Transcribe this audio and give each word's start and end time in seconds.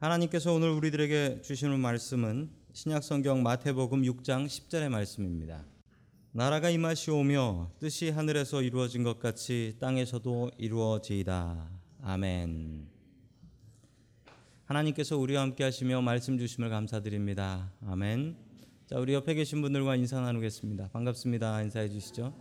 하나님께서 0.00 0.52
오늘 0.52 0.70
우리들에게 0.70 1.42
주시는 1.42 1.80
말씀은 1.80 2.50
신약성경 2.72 3.42
마태복음 3.42 4.02
6장 4.02 4.46
10절의 4.46 4.90
말씀입니다. 4.90 5.64
나라가 6.30 6.70
임하시오며 6.70 7.72
뜻이 7.80 8.10
하늘에서 8.10 8.62
이루어진 8.62 9.02
것 9.02 9.18
같이 9.18 9.76
땅에서도 9.80 10.52
이루어지이다. 10.56 11.68
아멘. 12.02 12.86
하나님께서 14.66 15.18
우리와 15.18 15.42
함께 15.42 15.64
하시며 15.64 16.00
말씀 16.00 16.38
주심을 16.38 16.70
감사드립니다. 16.70 17.72
아멘. 17.84 18.36
자, 18.86 19.00
우리 19.00 19.14
옆에 19.14 19.34
계신 19.34 19.60
분들과 19.62 19.96
인사 19.96 20.20
나누겠습니다. 20.20 20.90
반갑습니다. 20.92 21.60
인사해 21.62 21.88
주시죠. 21.88 22.32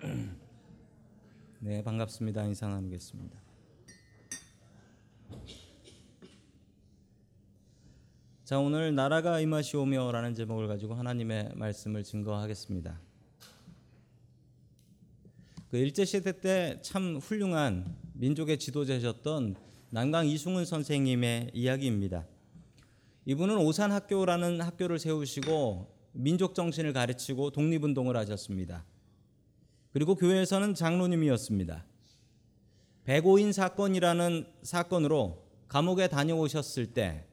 네, 1.60 1.84
반갑습니다. 1.84 2.42
인사 2.46 2.66
나누겠습니다. 2.66 3.49
자, 8.50 8.58
오늘 8.58 8.92
나라가 8.96 9.38
임하시오며라는 9.38 10.34
제목을 10.34 10.66
가지고 10.66 10.94
하나님의 10.94 11.52
말씀을 11.54 12.02
증거하겠습니다. 12.02 13.00
그 15.70 15.76
일제 15.76 16.04
시대 16.04 16.40
때 16.40 16.80
참 16.82 17.18
훌륭한 17.18 17.96
민족의 18.14 18.58
지도자셨던南강 18.58 20.26
이승훈 20.26 20.64
선생님의 20.64 21.52
이야기입니다. 21.54 22.26
이분은 23.24 23.56
오산 23.56 23.92
학교라는 23.92 24.60
학교를 24.60 24.98
세우시고 24.98 25.94
민족 26.10 26.56
정신을 26.56 26.92
가르치고 26.92 27.52
독립운동을 27.52 28.16
하셨습니다. 28.16 28.84
그리고 29.92 30.16
교회에서는 30.16 30.74
장로님이었습니다. 30.74 31.84
백오인 33.04 33.52
사건이라는 33.52 34.46
사건으로 34.64 35.46
감옥에 35.68 36.08
다녀오셨을 36.08 36.86
때 36.86 37.29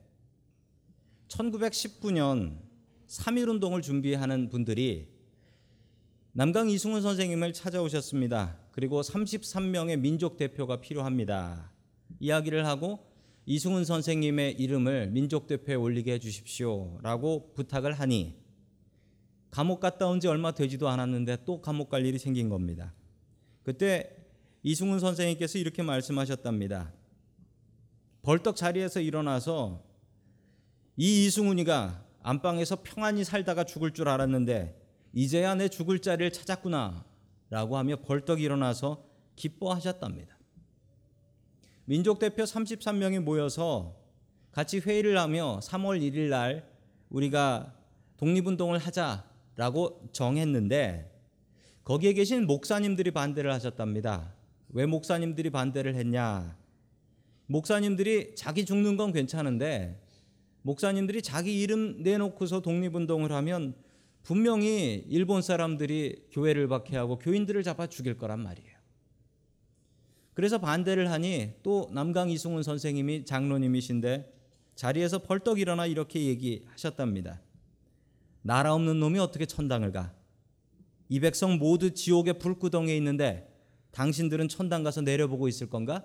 1919년 1.28 2.59
3.1 3.08 3.50
운동을 3.50 3.81
준비하는 3.81 4.50
분들이 4.50 5.09
남강 6.34 6.69
이승훈 6.69 7.02
선생님을 7.02 7.53
찾아오셨습니다. 7.53 8.58
그리고 8.72 9.02
33명의 9.02 9.97
민족 10.00 10.38
대표가 10.38 10.80
필요합니다. 10.80 11.72
이야기를 12.19 12.66
하고 12.66 13.00
이승훈 13.45 13.86
선생님의 13.86 14.53
이름을 14.59 15.08
민족 15.11 15.47
대표에 15.47 15.75
올리게 15.75 16.14
해 16.14 16.19
주십시오라고 16.19 17.53
부탁을 17.53 17.94
하니 17.94 18.36
감옥 19.50 19.80
갔다 19.80 20.08
온 20.08 20.19
지 20.19 20.28
얼마 20.28 20.52
되지도 20.52 20.89
않았는데 20.89 21.45
또 21.45 21.62
감옥 21.62 21.89
갈 21.89 22.06
일이 22.06 22.19
생긴 22.19 22.50
겁니다. 22.50 22.94
그때 23.64 24.16
이승훈 24.64 25.00
선생님께서 25.00 25.58
이렇게 25.58 25.81
말씀하셨답니다. 25.81 26.94
벌떡 28.22 28.56
자리에서 28.58 29.00
일어나서 29.00 29.84
이 30.98 31.26
이승훈이가 31.26 32.03
안방에서 32.23 32.80
평안히 32.84 33.23
살다가 33.23 33.64
죽을 33.64 33.92
줄 33.92 34.09
알았는데 34.09 34.76
이제야 35.14 35.53
내 35.56 35.70
죽을 35.70 36.00
자리를 36.00 36.31
찾았구나 36.31 37.06
라고 37.50 37.78
하며 37.78 37.98
벌떡 37.98 38.42
일어나서 38.42 39.06
기뻐하셨답니다. 39.36 40.36
민족 41.86 42.20
대표 42.20 42.44
33명이 42.44 43.20
모여서 43.20 43.95
같이 44.52 44.80
회의를 44.80 45.18
하며 45.20 45.59
3월 45.62 46.02
1일 46.02 46.30
날 46.30 46.68
우리가 47.09 47.73
독립운동을 48.18 48.80
하자라고 48.80 50.09
정했는데 50.12 51.14
거기에 51.84 52.14
계신 52.14 52.48
목사님들이 52.48 53.12
반대를 53.12 53.53
하셨답니다. 53.53 54.34
왜 54.70 54.86
목사님들이 54.86 55.52
반대를 55.52 55.95
했냐? 55.95 56.58
목사님들이 57.45 58.36
자기 58.36 58.66
죽는 58.66 58.98
건 58.98 59.14
괜찮은데 59.14 60.06
목사님들이 60.68 61.22
자기 61.22 61.62
이름 61.62 62.03
내놓고서 62.03 62.59
독립운동을 62.59 63.31
하면 63.31 63.74
분명히 64.24 65.02
일본 65.08 65.41
사람들이 65.41 66.28
교회를 66.31 66.68
박해하고 66.68 67.19
교인들을 67.19 67.64
잡아 67.64 67.88
죽일 67.88 68.18
거란 68.18 68.41
말이에요. 68.41 68.75
그래서 70.34 70.58
반대를 70.58 71.09
하니 71.09 71.53
또 71.64 71.90
남강 71.94 72.30
이승훈 72.30 72.64
선생님이 72.64 73.24
장로님이신데 73.24 74.34
자리에서 74.75 75.19
벌떡 75.19 75.59
일어나 75.59 75.86
이렇게 75.86 76.25
얘기하셨답니다. 76.25 77.41
나라 78.41 78.74
없는 78.74 79.00
놈이 79.00 79.20
어떻게 79.20 79.46
천당을 79.46 79.94
가? 79.94 80.14
이 81.08 81.22
백성 81.22 81.58
모두 81.58 81.94
지옥의 81.94 82.40
불구덩이에 82.40 82.97
있는데 82.97 83.50
당신들은 83.91 84.50
천당 84.50 84.84
가서 84.84 85.00
내려보고 85.00 85.47
있을 85.47 85.70
건가? 85.70 86.03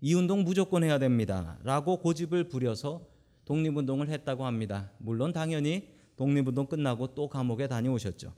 이 0.00 0.14
운동 0.14 0.44
무조건 0.44 0.82
해야 0.82 0.98
됩니다. 0.98 1.58
라고 1.62 1.98
고집을 1.98 2.48
부려서 2.48 3.06
독립운동을 3.44 4.08
했다고 4.08 4.46
합니다. 4.46 4.90
물론 4.98 5.32
당연히 5.32 5.88
독립운동 6.16 6.66
끝나고 6.66 7.14
또 7.14 7.28
감옥에 7.28 7.66
다녀오셨죠. 7.68 8.32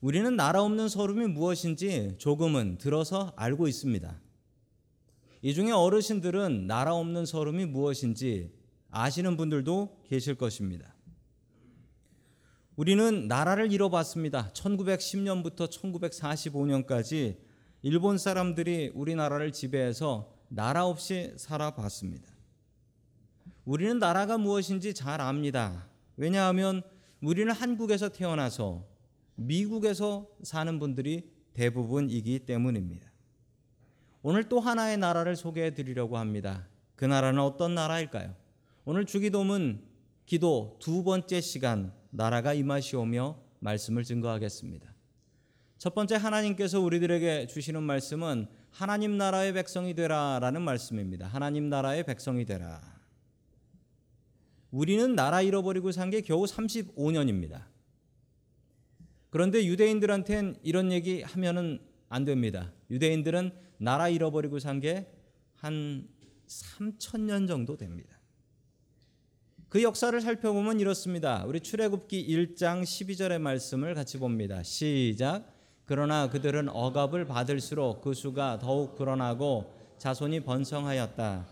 우리는 0.00 0.34
나라 0.34 0.62
없는 0.62 0.88
서름이 0.88 1.28
무엇인지 1.28 2.16
조금은 2.18 2.78
들어서 2.78 3.32
알고 3.36 3.68
있습니다. 3.68 4.20
이 5.42 5.54
중에 5.54 5.70
어르신들은 5.70 6.66
나라 6.66 6.94
없는 6.94 7.24
서름이 7.24 7.66
무엇인지 7.66 8.52
아시는 8.90 9.36
분들도 9.36 10.02
계실 10.08 10.34
것입니다. 10.34 10.94
우리는 12.74 13.28
나라를 13.28 13.72
잃어봤습니다. 13.72 14.50
1910년부터 14.52 15.70
1945년까지 15.70 17.36
일본 17.82 18.16
사람들이 18.16 18.92
우리나라를 18.94 19.52
지배해서 19.52 20.32
나라 20.48 20.86
없이 20.86 21.32
살아봤습니다. 21.36 22.30
우리는 23.64 23.98
나라가 23.98 24.38
무엇인지 24.38 24.94
잘 24.94 25.20
압니다. 25.20 25.88
왜냐하면 26.16 26.82
우리는 27.20 27.52
한국에서 27.52 28.08
태어나서 28.08 28.86
미국에서 29.34 30.28
사는 30.42 30.78
분들이 30.78 31.30
대부분이기 31.54 32.40
때문입니다. 32.40 33.10
오늘 34.22 34.48
또 34.48 34.60
하나의 34.60 34.98
나라를 34.98 35.34
소개해 35.34 35.74
드리려고 35.74 36.18
합니다. 36.18 36.68
그 36.94 37.04
나라는 37.04 37.40
어떤 37.40 37.74
나라일까요? 37.74 38.34
오늘 38.84 39.06
주기도문 39.06 39.82
기도 40.26 40.76
두 40.80 41.02
번째 41.02 41.40
시간 41.40 41.92
나라가 42.10 42.54
임하시오며 42.54 43.38
말씀을 43.58 44.04
증거하겠습니다. 44.04 44.91
첫 45.82 45.96
번째 45.96 46.14
하나님께서 46.14 46.78
우리들에게 46.80 47.48
주시는 47.48 47.82
말씀은 47.82 48.46
하나님 48.70 49.18
나라의 49.18 49.52
백성이 49.52 49.94
되라라는 49.94 50.62
말씀입니다. 50.62 51.26
하나님 51.26 51.68
나라의 51.68 52.04
백성이 52.04 52.44
되라. 52.44 52.80
우리는 54.70 55.16
나라 55.16 55.42
잃어버리고 55.42 55.90
산 55.90 56.10
게 56.10 56.20
겨우 56.20 56.44
35년입니다. 56.44 57.64
그런데 59.30 59.66
유대인들한텐 59.66 60.60
이런 60.62 60.92
얘기 60.92 61.22
하면은 61.22 61.80
안 62.08 62.24
됩니다. 62.24 62.72
유대인들은 62.88 63.50
나라 63.78 64.08
잃어버리고 64.08 64.60
산 64.60 64.78
게 64.78 65.12
한 65.56 66.06
3천 66.46 67.22
년 67.22 67.48
정도 67.48 67.76
됩니다. 67.76 68.20
그 69.68 69.82
역사를 69.82 70.20
살펴보면 70.20 70.78
이렇습니다. 70.78 71.44
우리 71.44 71.58
출애굽기 71.58 72.28
1장 72.28 72.84
12절의 72.84 73.40
말씀을 73.40 73.94
같이 73.96 74.18
봅니다. 74.18 74.62
시작. 74.62 75.51
그러나 75.92 76.30
그들은 76.30 76.70
억압을 76.70 77.26
받을수록 77.26 78.00
그 78.00 78.14
수가 78.14 78.58
더욱 78.58 78.94
불어나고 78.94 79.74
자손이 79.98 80.40
번성하였다. 80.40 81.46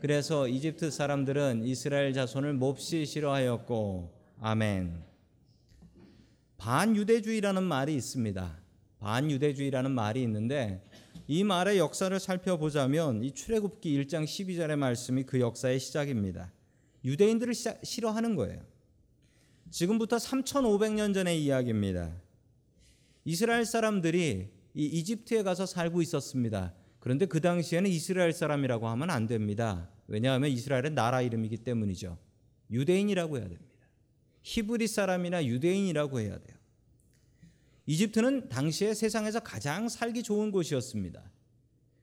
그래서 0.00 0.46
이집트 0.46 0.90
사람들은 0.90 1.64
이스라엘 1.64 2.12
자손을 2.12 2.52
몹시 2.52 3.06
싫어하였고 3.06 4.12
아멘. 4.42 5.02
반유대주의라는 6.58 7.62
말이 7.62 7.94
있습니다. 7.94 8.58
반유대주의라는 8.98 9.90
말이 9.92 10.22
있는데 10.24 10.86
이 11.26 11.42
말의 11.42 11.78
역사를 11.78 12.20
살펴보자면 12.20 13.24
이 13.24 13.32
출애굽기 13.32 13.98
1장 14.04 14.24
12절의 14.24 14.76
말씀이 14.76 15.22
그 15.22 15.40
역사의 15.40 15.80
시작입니다. 15.80 16.52
유대인들을 17.02 17.54
싫어하는 17.82 18.36
거예요. 18.36 18.60
지금부터 19.70 20.16
3,500년 20.18 21.14
전의 21.14 21.42
이야기입니다. 21.42 22.25
이스라엘 23.26 23.66
사람들이 23.66 24.48
이 24.74 24.84
이집트에 24.84 25.42
가서 25.42 25.66
살고 25.66 26.00
있었습니다. 26.00 26.72
그런데 27.00 27.26
그 27.26 27.40
당시에는 27.40 27.90
이스라엘 27.90 28.32
사람이라고 28.32 28.88
하면 28.88 29.10
안 29.10 29.26
됩니다. 29.26 29.90
왜냐하면 30.06 30.48
이스라엘은 30.50 30.94
나라 30.94 31.22
이름이기 31.22 31.58
때문이죠. 31.58 32.16
유대인이라고 32.70 33.38
해야 33.38 33.48
됩니다. 33.48 33.74
히브리 34.42 34.86
사람이나 34.86 35.44
유대인이라고 35.44 36.20
해야 36.20 36.38
돼요. 36.38 36.56
이집트는 37.86 38.48
당시에 38.48 38.94
세상에서 38.94 39.40
가장 39.40 39.88
살기 39.88 40.22
좋은 40.22 40.52
곳이었습니다. 40.52 41.20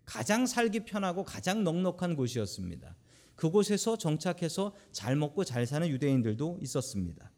가장 0.04 0.46
살기 0.46 0.82
편하고 0.82 1.24
가장 1.24 1.64
넉넉한 1.64 2.18
곳이었습니다. 2.18 2.98
그곳에서 3.36 3.98
정착해서 3.98 4.76
잘 4.92 5.16
먹고 5.16 5.46
잘 5.46 5.66
사는 5.66 5.88
유대인들도 5.88 6.60
있었습니다. 6.62 7.32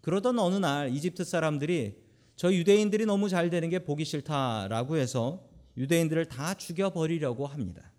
그러던 0.00 0.40
어느 0.40 0.56
날 0.56 0.90
이집트 0.92 1.22
사람들이 1.22 2.05
저 2.36 2.52
유대인들이 2.52 3.06
너무 3.06 3.28
잘 3.30 3.48
되는 3.48 3.68
게 3.70 3.78
보기 3.78 4.04
싫다라고 4.04 4.96
해서 4.96 5.48
유대인들을 5.76 6.26
다 6.26 6.54
죽여버리려고 6.54 7.46
합니다. 7.46 7.90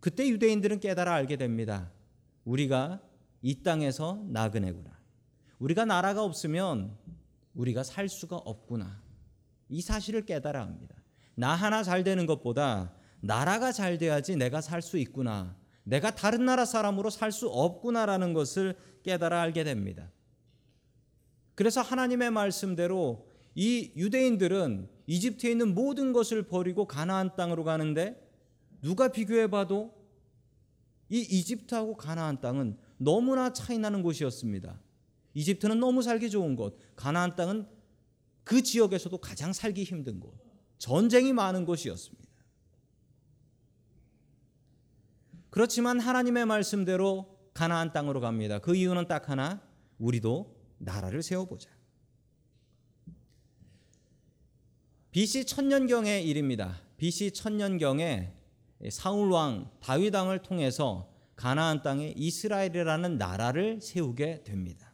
그때 0.00 0.28
유대인들은 0.28 0.80
깨달아 0.80 1.12
알게 1.12 1.36
됩니다. 1.36 1.90
우리가 2.44 3.00
이 3.42 3.62
땅에서 3.62 4.24
나그네구나. 4.28 4.90
우리가 5.58 5.84
나라가 5.84 6.24
없으면 6.24 6.96
우리가 7.54 7.82
살 7.82 8.08
수가 8.08 8.36
없구나. 8.36 9.00
이 9.68 9.80
사실을 9.80 10.24
깨달아 10.24 10.60
합니다. 10.60 10.96
나 11.34 11.54
하나 11.54 11.82
잘 11.82 12.04
되는 12.04 12.26
것보다 12.26 12.92
나라가 13.20 13.72
잘 13.72 13.98
돼야지 13.98 14.36
내가 14.36 14.60
살 14.60 14.82
수 14.82 14.98
있구나. 14.98 15.56
내가 15.84 16.14
다른 16.14 16.44
나라 16.44 16.64
사람으로 16.64 17.10
살 17.10 17.32
수 17.32 17.48
없구나라는 17.48 18.34
것을 18.34 18.76
깨달아 19.02 19.40
알게 19.40 19.64
됩니다. 19.64 20.10
그래서 21.54 21.80
하나님의 21.80 22.30
말씀대로 22.30 23.31
이 23.54 23.92
유대인들은 23.96 24.88
이집트에 25.06 25.50
있는 25.50 25.74
모든 25.74 26.12
것을 26.12 26.44
버리고 26.44 26.86
가나안 26.86 27.36
땅으로 27.36 27.64
가는데 27.64 28.20
누가 28.80 29.08
비교해 29.08 29.48
봐도 29.48 29.94
이 31.08 31.20
이집트하고 31.20 31.96
가나안 31.96 32.40
땅은 32.40 32.78
너무나 32.96 33.52
차이 33.52 33.78
나는 33.78 34.02
곳이었습니다. 34.02 34.80
이집트는 35.34 35.78
너무 35.78 36.02
살기 36.02 36.30
좋은 36.30 36.56
곳, 36.56 36.78
가나안 36.96 37.36
땅은 37.36 37.66
그 38.44 38.62
지역에서도 38.62 39.16
가장 39.18 39.52
살기 39.52 39.84
힘든 39.84 40.20
곳, 40.20 40.34
전쟁이 40.78 41.32
많은 41.32 41.64
곳이었습니다. 41.64 42.22
그렇지만 45.50 46.00
하나님의 46.00 46.46
말씀대로 46.46 47.38
가나안 47.52 47.92
땅으로 47.92 48.20
갑니다. 48.20 48.58
그 48.58 48.74
이유는 48.74 49.06
딱 49.06 49.28
하나, 49.28 49.62
우리도 49.98 50.56
나라를 50.78 51.22
세워보자. 51.22 51.70
BC 55.12 55.44
천년경의 55.44 56.26
일입니다. 56.26 56.80
BC 56.96 57.32
천년경에 57.32 58.32
사울 58.88 59.30
왕 59.30 59.70
다윗 59.78 60.14
왕을 60.14 60.38
통해서 60.38 61.12
가나안 61.36 61.82
땅에 61.82 62.14
이스라엘이라는 62.16 63.18
나라를 63.18 63.80
세우게 63.82 64.42
됩니다. 64.44 64.90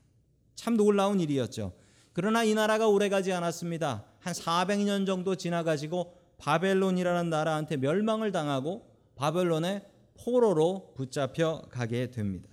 참 0.57 0.77
놀라운 0.77 1.21
일이었죠. 1.21 1.73
그러나 2.13 2.43
이 2.43 2.53
나라가 2.53 2.89
오래가지 2.89 3.33
않았습니다. 3.33 4.07
한 4.19 4.33
400년 4.33 5.07
정도 5.07 5.37
지나가지고 5.37 6.17
바벨론이라는 6.39 7.31
나라한테 7.31 7.77
멸망을 7.77 8.33
당하고 8.33 8.91
바벨론의 9.15 9.87
포로로 10.15 10.95
붙잡혀 10.97 11.63
가게 11.71 12.11
됩니다. 12.11 12.49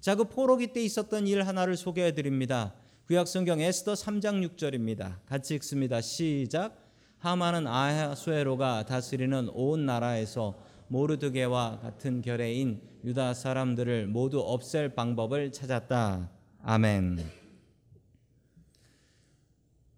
자, 0.00 0.16
그 0.16 0.24
포로기 0.24 0.72
때 0.72 0.82
있었던 0.82 1.28
일 1.28 1.46
하나를 1.46 1.76
소개해 1.76 2.12
드립니다. 2.12 2.74
구약 3.10 3.26
성경 3.26 3.60
에스더 3.60 3.94
3장 3.94 4.48
6절입니다. 4.50 5.16
같이 5.26 5.56
읽습니다. 5.56 6.00
시작. 6.00 6.80
하만은 7.18 7.66
아하수에로가 7.66 8.86
다스리는 8.86 9.48
온 9.52 9.84
나라에서 9.84 10.56
모르드게와 10.86 11.80
같은 11.80 12.22
결의인 12.22 12.80
유다 13.02 13.34
사람들을 13.34 14.06
모두 14.06 14.38
없앨 14.38 14.94
방법을 14.94 15.50
찾았다. 15.50 16.30
아멘. 16.62 17.18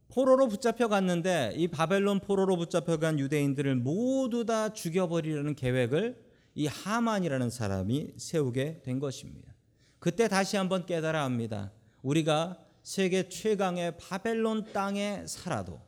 포로로 0.08 0.48
붙잡혀 0.48 0.88
갔는데 0.88 1.52
이 1.54 1.68
바벨론 1.68 2.18
포로로 2.18 2.56
붙잡혀 2.56 2.96
간 2.96 3.18
유대인들을 3.18 3.74
모두 3.74 4.46
다 4.46 4.72
죽여버리려는 4.72 5.54
계획을 5.54 6.16
이 6.54 6.66
하만이라는 6.66 7.50
사람이 7.50 8.14
세우게 8.16 8.80
된 8.82 8.98
것입니다. 8.98 9.54
그때 9.98 10.28
다시 10.28 10.56
한번 10.56 10.86
깨달아 10.86 11.22
합니다. 11.22 11.72
우리가 12.00 12.71
세계 12.82 13.29
최강의 13.29 13.96
바벨론 13.99 14.73
땅에 14.73 15.25
살아도 15.26 15.81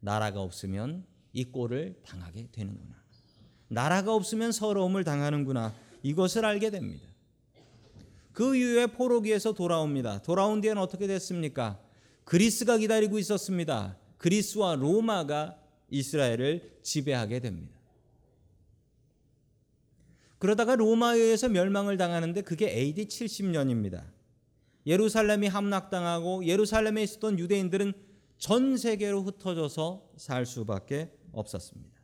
나라가 0.00 0.40
없으면 0.40 1.04
이 1.32 1.44
꼴을 1.44 2.00
당하게 2.04 2.48
되는구나. 2.50 2.96
나라가 3.68 4.14
없으면 4.14 4.52
서러움을 4.52 5.04
당하는구나. 5.04 5.74
이것을 6.02 6.44
알게 6.44 6.70
됩니다. 6.70 7.06
그 8.32 8.56
이후에 8.56 8.86
포로기에서 8.86 9.52
돌아옵니다. 9.52 10.22
돌아온 10.22 10.60
뒤에는 10.60 10.80
어떻게 10.80 11.06
됐습니까? 11.06 11.80
그리스가 12.24 12.78
기다리고 12.78 13.18
있었습니다. 13.18 13.98
그리스와 14.16 14.76
로마가 14.76 15.58
이스라엘을 15.90 16.78
지배하게 16.82 17.40
됩니다. 17.40 17.76
그러다가 20.38 20.76
로마에 20.76 21.18
의해서 21.18 21.48
멸망을 21.48 21.96
당하는데 21.96 22.42
그게 22.42 22.70
AD 22.70 23.06
70년입니다. 23.06 24.04
예루살렘이 24.88 25.48
함락당하고 25.48 26.46
예루살렘에 26.46 27.02
있었던 27.02 27.38
유대인들은 27.38 27.92
전 28.38 28.78
세계로 28.78 29.22
흩어져서 29.22 30.12
살 30.16 30.46
수밖에 30.46 31.12
없었습니다. 31.32 31.98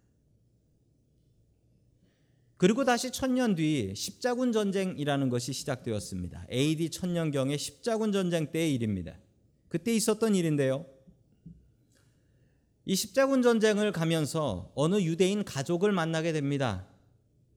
그리고 2.58 2.84
다시 2.84 3.10
천년 3.10 3.54
뒤 3.54 3.94
십자군 3.96 4.52
전쟁이라는 4.52 5.30
것이 5.30 5.54
시작되었습니다. 5.54 6.46
AD 6.52 6.90
천년경의 6.90 7.58
십자군 7.58 8.12
전쟁 8.12 8.52
때의 8.52 8.74
일입니다. 8.74 9.18
그때 9.68 9.94
있었던 9.94 10.34
일인데요. 10.34 10.84
이 12.84 12.94
십자군 12.94 13.40
전쟁을 13.40 13.92
가면서 13.92 14.70
어느 14.74 15.00
유대인 15.00 15.42
가족을 15.42 15.90
만나게 15.92 16.32
됩니다. 16.32 16.86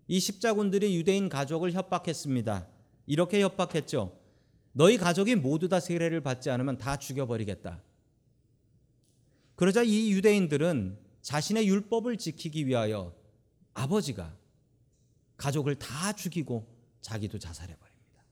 이 0.07 0.21
십자군들이 0.21 0.95
유대인 0.95 1.27
가족을 1.27 1.73
협박했습니다. 1.73 2.67
이렇게 3.07 3.41
협박했죠. 3.41 4.26
너희 4.77 4.99
가족이 4.99 5.33
모두 5.33 5.67
다 5.67 5.79
세례를 5.79 6.21
받지 6.21 6.51
않으면 6.51 6.77
다 6.77 6.97
죽여버리겠다. 6.97 7.81
그러자 9.55 9.81
이 9.81 10.11
유대인들은 10.11 10.99
자신의 11.23 11.67
율법을 11.67 12.17
지키기 12.19 12.67
위하여 12.67 13.15
아버지가 13.73 14.37
가족을 15.35 15.79
다 15.79 16.13
죽이고 16.13 16.67
자기도 17.01 17.39
자살해버립니다. 17.39 18.23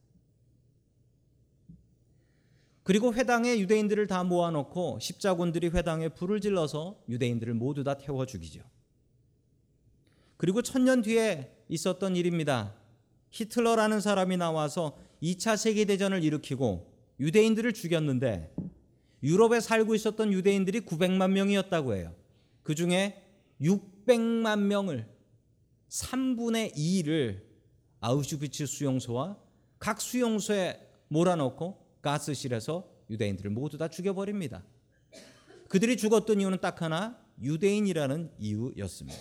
그리고 2.83 3.11
회당에 3.11 3.57
유대인들을 3.57 4.05
다 4.05 4.23
모아놓고 4.23 4.99
십자군들이 5.01 5.69
회당에 5.69 6.09
불을 6.09 6.41
질러서 6.41 7.01
유대인들을 7.09 7.55
모두 7.55 7.83
다 7.83 7.97
태워 7.97 8.23
죽이죠. 8.27 8.61
그리고 10.37 10.61
천년 10.61 11.01
뒤에 11.01 11.57
있었던 11.69 12.15
일입니다. 12.15 12.75
히틀러라는 13.31 13.99
사람이 13.99 14.37
나와서 14.37 14.95
2차 15.21 15.57
세계대전을 15.57 16.23
일으키고 16.23 16.93
유대인들을 17.19 17.73
죽였는데 17.73 18.53
유럽에 19.23 19.59
살고 19.59 19.95
있었던 19.95 20.31
유대인들이 20.31 20.81
900만 20.81 21.31
명이었다고 21.31 21.95
해요. 21.95 22.13
그 22.63 22.75
중에 22.75 23.23
600만 23.61 24.59
명을 24.59 25.07
3분의 25.89 26.75
2를 26.75 27.41
아우슈비츠 28.01 28.65
수용소와 28.65 29.37
각 29.79 30.01
수용소에 30.01 30.79
몰아넣고 31.07 31.85
가스실에서 32.01 32.87
유대인들을 33.09 33.51
모두 33.51 33.77
다 33.77 33.87
죽여버립니다. 33.87 34.63
그들이 35.69 35.97
죽었던 35.97 36.41
이유는 36.41 36.59
딱 36.61 36.81
하나 36.81 37.19
유대인이라는 37.41 38.31
이유였습니다. 38.39 39.19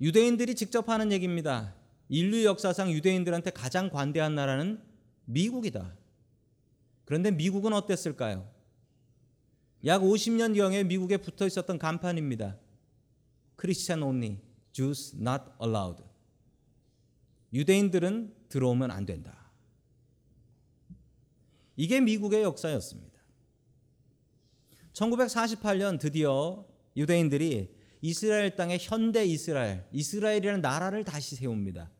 유대인들이 0.00 0.54
직접 0.54 0.88
하는 0.88 1.12
얘기입니다. 1.12 1.74
인류 2.08 2.44
역사상 2.44 2.92
유대인들한테 2.92 3.50
가장 3.50 3.90
관대한 3.90 4.34
나라는 4.34 4.82
미국이다. 5.24 5.96
그런데 7.04 7.30
미국은 7.30 7.72
어땠을까요? 7.72 8.48
약 9.84 10.02
50년경에 10.02 10.86
미국에 10.86 11.16
붙어 11.16 11.46
있었던 11.46 11.78
간판입니다. 11.78 12.58
Christian 13.58 14.02
only, 14.02 14.38
Jews 14.72 15.16
not 15.16 15.44
allowed. 15.62 16.02
유대인들은 17.52 18.34
들어오면 18.48 18.90
안 18.90 19.06
된다. 19.06 19.50
이게 21.76 22.00
미국의 22.00 22.42
역사였습니다. 22.42 23.16
1948년 24.92 26.00
드디어 26.00 26.66
유대인들이 26.96 27.76
이스라엘 28.00 28.56
땅에 28.56 28.78
현대 28.80 29.24
이스라엘, 29.24 29.86
이스라엘이라는 29.92 30.60
나라를 30.60 31.04
다시 31.04 31.36
세웁니다. 31.36 31.90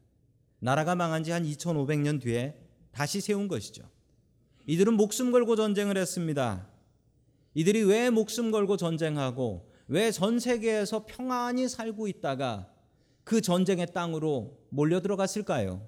나라가 0.58 0.94
망한 0.94 1.22
지 1.25 1.30
한 1.30 1.44
2500년 1.44 2.20
뒤에 2.20 2.54
다시 2.92 3.20
세운 3.20 3.48
것이죠. 3.48 3.88
이들은 4.66 4.94
목숨 4.94 5.30
걸고 5.32 5.54
전쟁을 5.56 5.96
했습니다. 5.96 6.68
이들이 7.54 7.84
왜 7.84 8.10
목숨 8.10 8.50
걸고 8.50 8.76
전쟁하고 8.76 9.70
왜 9.88 10.10
전 10.10 10.38
세계에서 10.40 11.06
평안히 11.06 11.68
살고 11.68 12.08
있다가 12.08 12.72
그 13.25 13.40
전쟁의 13.40 13.92
땅으로 13.92 14.58
몰려 14.70 15.00
들어갔을까요? 15.00 15.86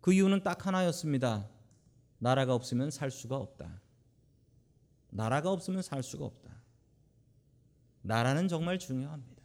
그 0.00 0.12
이유는 0.12 0.42
딱 0.42 0.66
하나였습니다. 0.66 1.48
나라가 2.18 2.54
없으면 2.54 2.90
살 2.90 3.10
수가 3.10 3.36
없다. 3.36 3.80
나라가 5.10 5.50
없으면 5.50 5.82
살 5.82 6.02
수가 6.02 6.24
없다. 6.24 6.50
나라는 8.02 8.48
정말 8.48 8.78
중요합니다. 8.78 9.42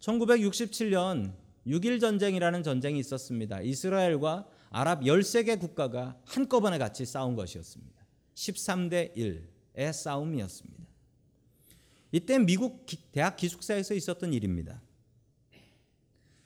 1967년 0.00 1.32
6일 1.68 2.00
전쟁이라는 2.00 2.62
전쟁이 2.62 2.98
있었습니다. 2.98 3.60
이스라엘과 3.60 4.48
아랍 4.70 5.02
13개 5.02 5.60
국가가 5.60 6.18
한꺼번에 6.24 6.78
같이 6.78 7.04
싸운 7.04 7.36
것이었습니다. 7.36 8.04
13대 8.34 9.14
1의 9.16 9.92
싸움이었습니다. 9.92 10.84
이때 12.12 12.38
미국 12.38 12.86
대학 13.12 13.36
기숙사에서 13.36 13.94
있었던 13.94 14.32
일입니다. 14.32 14.80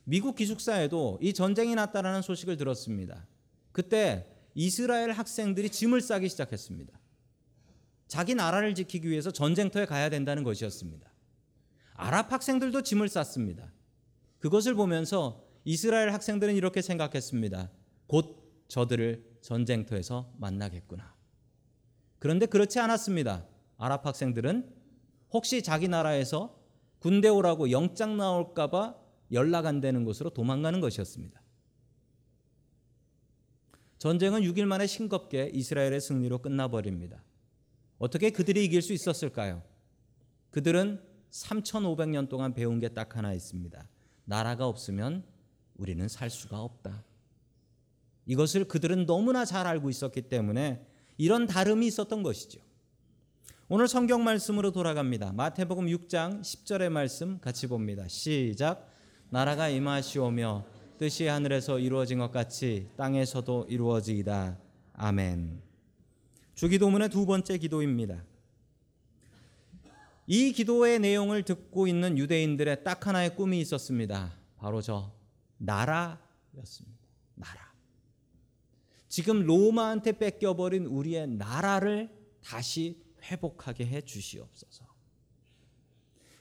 미국 0.05 0.35
기숙사에도 0.35 1.19
이 1.23 1.33
전쟁이 1.33 1.75
났다라는 1.77 2.23
소식을 2.23 2.57
들었습니다. 2.57 3.27
그때 3.71 4.27
이스라엘 4.55 5.13
학생들이 5.13 5.71
짐을 5.71 6.01
싸기 6.01 6.29
시작했습니다. 6.29 6.99
자기 8.09 8.35
나라를 8.35 8.75
지키기 8.75 9.09
위해서 9.09 9.31
전쟁터에 9.31 9.87
가야 9.87 10.11
된다는 10.11 10.43
것이었습니다. 10.43 11.11
아랍 11.95 12.33
학생들도 12.33 12.83
짐을 12.83 13.09
쌌습니다. 13.09 13.73
그것을 14.43 14.75
보면서 14.75 15.47
이스라엘 15.65 16.13
학생들은 16.13 16.57
이렇게 16.57 16.83
생각했습니다. 16.83 17.71
곧 18.09 18.65
저들을 18.67 19.39
전쟁터에서 19.41 20.35
만나겠구나. 20.37 21.15
그런데 22.19 22.47
그렇지 22.47 22.81
않았습니다. 22.81 23.47
아랍 23.79 24.05
학생들은 24.05 24.69
혹시 25.33 25.63
자기 25.63 25.87
나라에서 25.87 26.59
군대 26.99 27.29
오라고 27.29 27.71
영장 27.71 28.17
나올까봐 28.17 28.97
연락 29.31 29.67
안 29.67 29.81
되는 29.81 30.05
곳으로 30.05 30.31
도망가는 30.31 30.81
것이었습니다. 30.81 31.41
전쟁은 33.99 34.41
6일 34.41 34.65
만에 34.65 34.89
싱겁게 34.89 35.53
이스라엘의 35.55 36.01
승리로 36.01 36.39
끝나버립니다. 36.39 37.23
어떻게 37.99 38.31
그들이 38.31 38.65
이길 38.65 38.83
수 38.83 38.93
있었을까요? 38.93 39.63
그들은 40.51 41.01
3,500년 41.31 42.29
동안 42.29 42.55
배운 42.55 42.81
게 42.81 42.89
딱 42.89 43.17
하나 43.17 43.33
있습니다. 43.33 43.89
나라가 44.25 44.67
없으면 44.67 45.25
우리는 45.77 46.07
살 46.09 46.31
수가 46.31 46.61
없다. 46.61 47.05
이것을 48.27 48.65
그들은 48.65 49.07
너무나 49.07 49.45
잘 49.45 49.67
알고 49.67 49.91
있었기 49.91 50.23
때문에 50.23 50.87
이런 51.19 51.47
다름이 51.47 51.87
있었던 51.87 52.23
것이죠. 52.23 52.61
오늘 53.69 53.89
성경 53.89 54.23
말씀으로 54.23 54.71
돌아갑니다. 54.71 55.33
마태복음 55.33 55.87
6장 55.87 56.43
10절의 56.43 56.91
말씀 56.91 57.39
같이 57.41 57.67
봅니다. 57.67 58.07
시작. 58.07 58.89
나라가 59.31 59.69
임하시오며 59.69 60.67
뜻이 60.99 61.27
하늘에서 61.27 61.79
이루어진 61.79 62.19
것 62.19 62.31
같이 62.31 62.89
땅에서도 62.97 63.67
이루어지이다. 63.69 64.59
아멘. 64.93 65.63
주기도문의 66.55 67.09
두 67.09 67.25
번째 67.25 67.57
기도입니다. 67.59 68.23
이 70.27 70.53
기도의 70.53 71.01
내용을 71.01 71.43
듣고 71.43 71.87
있는 71.87 72.17
유대인들의 72.17 72.85
딱 72.85 73.07
하나의 73.07 73.35
꿈이 73.35 73.61
있었습니다. 73.61 74.39
바로 74.57 74.81
저 74.81 75.13
나라였습니다. 75.59 76.99
나라. 77.35 77.73
지금 79.09 79.45
로마한테 79.45 80.13
뺏겨버린 80.19 80.87
우리의 80.87 81.29
나라를 81.29 82.11
다시 82.43 83.03
회복하게 83.25 83.87
해 83.87 84.01
주시옵소서. 84.01 84.87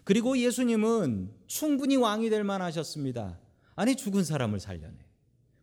그리고 0.04 0.38
예수님은 0.38 1.34
충분히 1.48 1.96
왕이 1.96 2.30
될 2.30 2.44
만하셨습니다. 2.44 3.40
아니 3.76 3.96
죽은 3.96 4.24
사람을 4.24 4.60
살려내. 4.60 4.98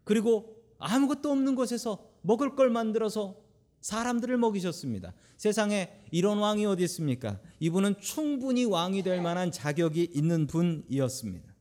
그리고 0.04 0.56
아무것도 0.78 1.30
없는 1.30 1.54
곳에서 1.54 2.08
먹을 2.22 2.56
걸 2.56 2.70
만들어서 2.70 3.36
사람들을 3.80 4.36
먹이셨습니다. 4.38 5.14
세상에 5.36 5.90
이런 6.10 6.38
왕이 6.38 6.66
어디 6.66 6.82
있습니까? 6.84 7.40
이분은 7.60 8.00
충분히 8.00 8.64
왕이 8.64 9.02
될 9.02 9.22
만한 9.22 9.52
자격이 9.52 10.10
있는 10.14 10.46
분이었습니다. 10.46 11.54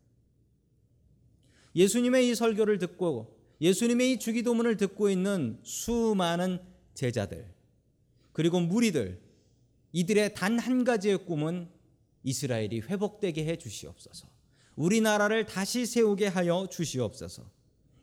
예수님의 1.76 2.30
이 2.30 2.36
설교를 2.36 2.80
듣고 2.80 3.38
예수님의 3.62 4.14
이 4.14 4.20
주기도문을 4.20 4.78
듣고 4.78 5.10
있는 5.10 5.60
수많은 5.64 6.60
제자들 6.94 7.54
그리고 8.34 8.60
무리들 8.60 9.22
이들의 9.94 10.34
단 10.34 10.60
한 10.60 10.84
가지의 10.84 11.26
꿈은 11.26 11.70
이스라엘이 12.24 12.82
회복되게 12.82 13.46
해 13.46 13.58
주시옵소서. 13.58 14.28
우리나라를 14.76 15.46
다시 15.46 15.86
세우게 15.86 16.28
하여 16.28 16.68
주시옵소서. 16.70 17.50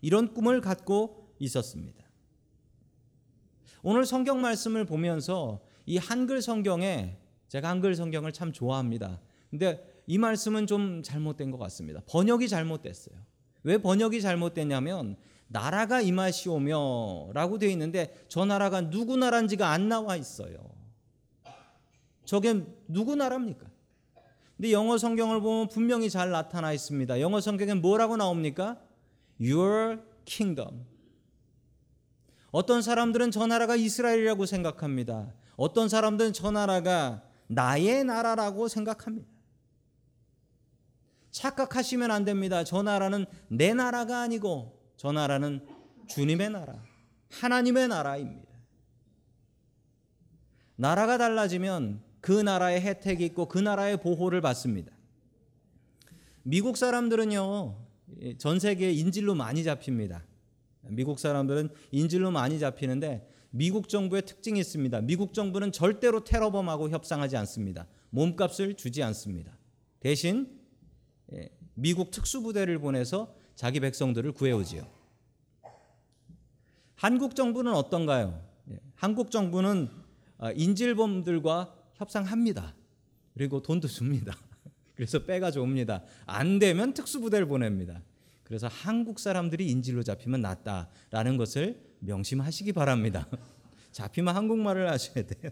이런 0.00 0.35
꿈을 0.35 0.61
갖고 0.61 1.35
있었습니다. 1.38 2.03
오늘 3.86 4.06
성경 4.06 4.40
말씀을 4.40 4.86
보면서 4.86 5.60
이 5.84 5.98
한글 5.98 6.40
성경에 6.40 7.18
제가 7.48 7.68
한글 7.68 7.94
성경을 7.94 8.32
참 8.32 8.50
좋아합니다. 8.50 9.20
근데 9.50 10.02
이 10.06 10.16
말씀은 10.16 10.66
좀 10.66 11.02
잘못된 11.02 11.50
것 11.50 11.58
같습니다. 11.58 12.00
번역이 12.06 12.48
잘못됐어요. 12.48 13.14
왜 13.62 13.76
번역이 13.76 14.22
잘못됐냐면 14.22 15.16
나라가 15.48 16.00
임하시오며라고 16.00 17.58
되어 17.58 17.68
있는데 17.68 18.14
저 18.28 18.46
나라가 18.46 18.88
누구 18.88 19.18
나라인지가 19.18 19.68
안 19.68 19.90
나와 19.90 20.16
있어요. 20.16 20.56
저게 22.24 22.64
누구 22.88 23.16
나라입니까? 23.16 23.66
근데 24.56 24.72
영어 24.72 24.96
성경을 24.96 25.42
보면 25.42 25.68
분명히 25.68 26.08
잘 26.08 26.30
나타나 26.30 26.72
있습니다. 26.72 27.20
영어 27.20 27.38
성경에 27.38 27.74
뭐라고 27.74 28.16
나옵니까? 28.16 28.80
Your 29.38 30.00
kingdom. 30.24 30.93
어떤 32.54 32.82
사람들은 32.82 33.32
저 33.32 33.49
나라가 33.49 33.75
이스라엘이라고 33.75 34.46
생각합니다. 34.46 35.34
어떤 35.56 35.88
사람들은 35.88 36.32
저 36.32 36.52
나라가 36.52 37.25
나의 37.49 38.04
나라라고 38.04 38.68
생각합니다. 38.68 39.26
착각하시면 41.32 42.12
안 42.12 42.25
됩니다. 42.25 42.62
저 42.62 42.84
나라는 42.84 43.26
내 43.49 43.75
나라가 43.75 44.20
아니고 44.20 44.80
저 44.96 45.11
나라는 45.11 45.66
주님의 46.06 46.50
나라, 46.50 46.80
하나님의 47.32 47.88
나라입니다. 47.88 48.52
나라가 50.76 51.18
달라지면 51.18 52.04
그 52.20 52.30
나라의 52.30 52.82
혜택이 52.82 53.25
있고 53.25 53.49
그 53.49 53.58
나라의 53.58 53.96
보호를 53.96 54.40
받습니다. 54.40 54.92
미국 56.44 56.76
사람들은요, 56.76 57.84
전 58.38 58.61
세계에 58.61 58.92
인질로 58.92 59.34
많이 59.34 59.64
잡힙니다. 59.64 60.23
미국 60.88 61.18
사람들은 61.18 61.70
인질로 61.90 62.30
많이 62.30 62.58
잡히는데 62.58 63.28
미국 63.50 63.88
정부의 63.88 64.22
특징이 64.22 64.58
있습니다. 64.58 65.00
미국 65.02 65.32
정부는 65.32 65.72
절대로 65.72 66.24
테러범하고 66.24 66.90
협상하지 66.90 67.36
않습니다. 67.36 67.86
몸값을 68.10 68.74
주지 68.74 69.02
않습니다. 69.02 69.56
대신 70.00 70.58
예, 71.32 71.48
미국 71.74 72.10
특수부대를 72.10 72.78
보내서 72.78 73.34
자기 73.54 73.80
백성들을 73.80 74.32
구해오지요. 74.32 74.86
한국 76.96 77.36
정부는 77.36 77.72
어떤가요? 77.74 78.42
예, 78.70 78.80
한국 78.94 79.30
정부는 79.30 79.88
아, 80.38 80.50
인질범들과 80.52 81.74
협상합니다. 81.94 82.74
그리고 83.34 83.62
돈도 83.62 83.88
줍니다. 83.88 84.36
그래서 84.94 85.20
빼가져 85.20 85.62
옵니다. 85.62 86.02
안 86.26 86.58
되면 86.58 86.92
특수부대를 86.92 87.46
보냅니다. 87.46 88.02
그래서 88.44 88.68
한국 88.68 89.18
사람들이 89.18 89.68
인질로 89.70 90.02
잡히면 90.02 90.42
낫다라는 90.42 91.36
것을 91.36 91.80
명심하시기 92.00 92.72
바랍니다. 92.72 93.26
잡히면 93.90 94.36
한국말을 94.36 94.90
하셔야 94.90 95.24
돼요. 95.26 95.50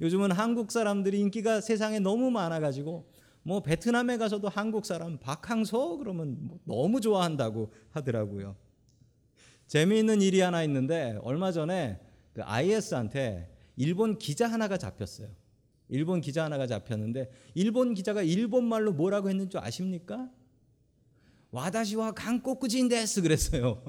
요즘은 0.00 0.32
한국 0.32 0.70
사람들이 0.70 1.20
인기가 1.20 1.60
세상에 1.60 1.98
너무 1.98 2.30
많아가지고 2.30 3.10
뭐 3.44 3.62
베트남에 3.62 4.18
가서도 4.18 4.48
한국 4.48 4.86
사람 4.86 5.18
박항서 5.18 5.96
그러면 5.96 6.36
뭐 6.40 6.58
너무 6.64 7.00
좋아한다고 7.00 7.72
하더라고요. 7.90 8.56
재미있는 9.66 10.20
일이 10.20 10.40
하나 10.40 10.62
있는데 10.64 11.18
얼마 11.22 11.50
전에 11.50 11.98
그 12.34 12.42
IS한테 12.42 13.50
일본 13.76 14.18
기자 14.18 14.46
하나가 14.46 14.76
잡혔어요. 14.76 15.28
일본 15.88 16.20
기자 16.20 16.44
하나가 16.44 16.66
잡혔는데 16.66 17.30
일본 17.54 17.94
기자가 17.94 18.22
일본 18.22 18.64
말로 18.64 18.92
뭐라고 18.92 19.28
했는 19.28 19.48
줄 19.48 19.60
아십니까? 19.60 20.30
와다시와 21.52 22.12
강꼬꾸진데스 22.12 23.22
그랬어요. 23.22 23.82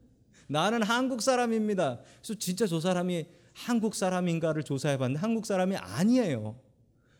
나는 0.48 0.82
한국 0.82 1.22
사람입니다. 1.22 2.00
그래서 2.22 2.38
진짜 2.38 2.66
저 2.66 2.78
사람이 2.78 3.26
한국 3.52 3.94
사람인가를 3.94 4.62
조사해 4.62 4.98
봤는데 4.98 5.20
한국 5.20 5.46
사람이 5.46 5.76
아니에요. 5.76 6.60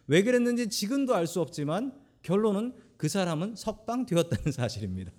왜 0.06 0.22
그랬는지 0.22 0.68
지금도 0.68 1.14
알 1.14 1.26
수 1.26 1.40
없지만 1.40 1.98
결론은 2.22 2.74
그 2.96 3.08
사람은 3.08 3.56
석방되었다는 3.56 4.52
사실입니다. 4.52 5.12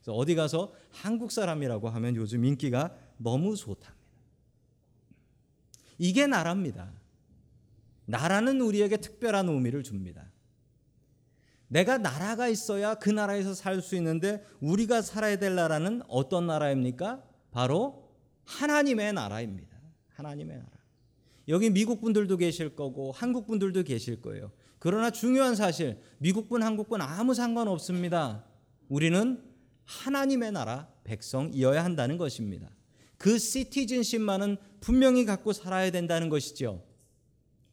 그래서 0.00 0.12
어디 0.14 0.34
가서 0.34 0.72
한국 0.90 1.30
사람이라고 1.30 1.88
하면 1.90 2.16
요즘 2.16 2.44
인기가 2.44 2.96
너무 3.18 3.54
좋답니다. 3.56 3.94
이게 5.98 6.26
나라입니다. 6.26 6.92
나라는 8.06 8.60
우리에게 8.60 8.96
특별한 8.96 9.48
의미를 9.48 9.82
줍니다. 9.82 10.30
내가 11.68 11.98
나라가 11.98 12.48
있어야 12.48 12.94
그 12.94 13.10
나라에서 13.10 13.54
살 13.54 13.82
수 13.82 13.94
있는데 13.96 14.44
우리가 14.60 15.02
살아야 15.02 15.36
될 15.36 15.54
나라는 15.54 16.02
어떤 16.08 16.46
나라입니까? 16.46 17.22
바로 17.50 18.08
하나님의 18.44 19.12
나라입니다. 19.12 19.76
하나님의 20.08 20.56
나라. 20.56 20.70
여기 21.48 21.70
미국 21.70 22.00
분들도 22.00 22.36
계실 22.36 22.74
거고 22.74 23.12
한국 23.12 23.46
분들도 23.46 23.82
계실 23.84 24.20
거예요. 24.20 24.50
그러나 24.78 25.10
중요한 25.10 25.56
사실, 25.56 25.98
미국분, 26.18 26.62
한국분 26.62 27.00
아무 27.00 27.34
상관 27.34 27.68
없습니다. 27.68 28.44
우리는 28.88 29.42
하나님의 29.84 30.52
나라 30.52 30.88
백성이어야 31.04 31.82
한다는 31.82 32.16
것입니다. 32.18 32.68
그 33.16 33.38
시티즌십만은 33.38 34.56
분명히 34.80 35.24
갖고 35.24 35.52
살아야 35.52 35.90
된다는 35.90 36.28
것이죠. 36.28 36.84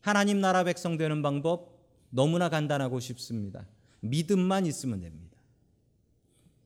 하나님 0.02 0.40
나라 0.42 0.64
백성 0.64 0.98
되는 0.98 1.22
방법 1.22 1.80
너무나 2.10 2.50
간단하고 2.50 3.00
쉽습니다. 3.00 3.68
믿음만 4.10 4.66
있으면 4.66 5.02
됩니다. 5.02 5.38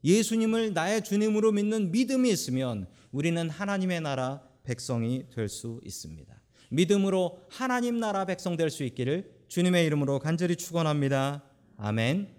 예수님을 0.04 0.74
나의 0.74 1.04
주님으로 1.04 1.52
믿는 1.52 1.92
믿음이 1.92 2.30
있으면 2.30 2.88
우리는 3.12 3.50
하나님의 3.50 4.02
나라 4.02 4.42
백성이 4.64 5.26
될 5.30 5.50
수 5.50 5.82
있습니다. 5.84 6.34
믿음으로 6.72 7.42
하나님 7.50 8.00
나라 8.00 8.26
백성 8.26 8.56
될 8.56 8.70
수 8.70 8.84
있기를 8.84 9.32
주님의 9.48 9.86
이름으로 9.88 10.20
간절히 10.20 10.56
축원합니다. 10.56 11.44
아멘. 11.78 12.30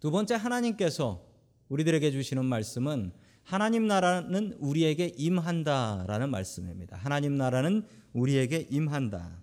두 0.00 0.10
번째 0.10 0.34
하나님께서 0.34 1.24
우리들에게 1.68 2.10
주시는 2.10 2.44
말씀은 2.44 3.12
하나님 3.44 3.86
나라는 3.86 4.56
우리에게 4.58 5.12
임한다라는 5.16 6.30
말씀입니다. 6.30 6.96
하나님 6.96 7.36
나라는 7.36 7.84
우리에게 8.12 8.66
임한다. 8.70 9.40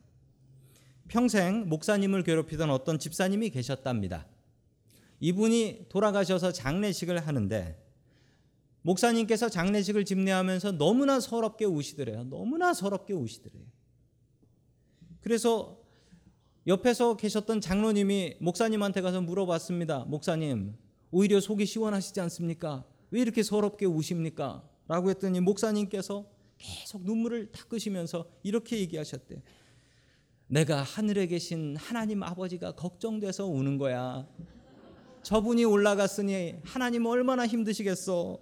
평생 1.08 1.68
목사님을 1.70 2.24
괴롭히던 2.24 2.70
어떤 2.70 3.00
집사님이 3.00 3.50
계셨답니다. 3.50 4.28
이분이 5.20 5.88
돌아가셔서 5.90 6.52
장례식을 6.52 7.26
하는데 7.26 7.84
목사님께서 8.82 9.50
장례식을 9.50 10.06
집례하면서 10.06 10.74
너무나 10.74 11.20
서럽게 11.20 11.66
우시더래요. 11.66 12.24
너무나 12.26 12.74
서럽게 12.74 13.14
우시더래요. 13.14 13.64
그래서 15.22 15.82
옆에서 16.68 17.18
계셨던 17.18 17.62
장로님이 17.62 18.38
목사님한테 18.40 19.02
가서 19.02 19.22
물어봤습니다. 19.22 20.06
목사님, 20.06 20.76
오히려 21.12 21.40
속이 21.40 21.66
시원하시지 21.66 22.20
않습니까? 22.22 22.86
왜 23.12 23.22
이렇게 23.22 23.44
서럽게 23.44 23.86
우십니까? 23.86 24.68
라고 24.88 25.10
했더니 25.10 25.40
목사님께서 25.40 26.26
계속 26.58 27.04
눈물을 27.04 27.52
닦으시면서 27.52 28.30
이렇게 28.44 28.80
얘기하셨대. 28.80 29.42
내가 30.48 30.82
하늘에 30.82 31.28
계신 31.28 31.76
하나님 31.76 32.24
아버지가 32.24 32.74
걱정돼서 32.74 33.46
우는 33.46 33.78
거야. 33.78 34.26
저분이 35.24 35.66
올라갔으니 35.66 36.56
하나님 36.64 37.06
얼마나 37.06 37.46
힘드시겠어. 37.46 38.40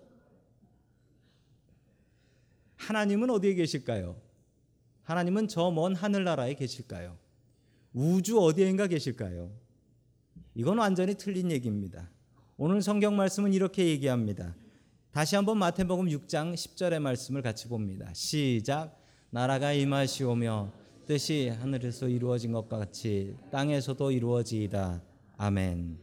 하나님은 2.76 3.30
어디에 3.32 3.56
계실까요? 3.56 4.22
하나님은 5.04 5.48
저 5.48 5.72
먼 5.72 5.96
하늘나라에 5.96 6.54
계실까요? 6.54 7.18
우주 7.94 8.40
어디엔가 8.40 8.88
계실까요? 8.88 9.52
이건 10.54 10.78
완전히 10.78 11.16
틀린 11.16 11.52
얘기입니다. 11.52 12.10
오늘 12.58 12.82
성경 12.82 13.16
말씀은 13.16 13.54
이렇게 13.54 13.88
얘기합니다. 13.88 14.56
다시 15.12 15.36
한번 15.36 15.58
마태복음 15.58 16.08
6장 16.08 16.54
10절의 16.54 17.00
말씀을 17.00 17.42
같이 17.42 17.68
봅니다. 17.68 18.14
시작. 18.14 19.02
나라가 19.32 19.74
임하시오며 19.74 20.85
뜻이 21.06 21.50
하늘에서 21.50 22.08
이루어진 22.08 22.52
것과 22.52 22.80
같이 22.80 23.36
땅에서도 23.52 24.12
이루어지이다. 24.12 25.04
아멘. 25.38 26.00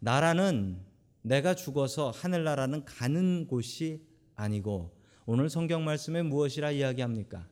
나라는 0.00 0.80
내가 1.22 1.54
죽어서 1.54 2.10
하늘나라는 2.10 2.84
가는 2.84 3.46
곳이 3.46 4.02
아니고 4.34 4.90
오늘 5.26 5.48
성경 5.48 5.84
말씀에 5.84 6.22
무엇이라 6.22 6.72
이야기합니까? 6.72 7.48